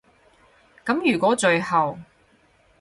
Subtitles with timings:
[0.83, 1.99] 噉如果最後